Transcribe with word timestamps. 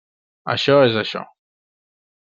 -Això 0.53 0.79
és 0.87 0.99
això. 1.03 1.23